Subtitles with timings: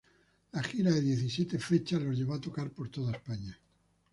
[0.53, 3.55] La gira de diecisiete fechas los llevó a tocar por toda España.